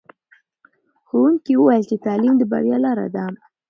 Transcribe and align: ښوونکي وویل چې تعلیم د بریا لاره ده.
ښوونکي 1.05 1.53
وویل 1.57 1.83
چې 1.89 1.95
تعلیم 2.05 2.35
د 2.37 2.43
بریا 2.51 2.77
لاره 2.85 3.07
ده. 3.15 3.25